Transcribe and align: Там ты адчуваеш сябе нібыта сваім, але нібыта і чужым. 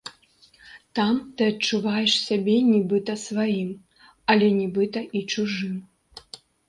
Там 0.99 1.17
ты 1.35 1.41
адчуваеш 1.51 2.11
сябе 2.27 2.55
нібыта 2.71 3.13
сваім, 3.27 3.69
але 4.35 4.47
нібыта 4.61 4.99
і 5.21 5.23
чужым. 5.35 5.75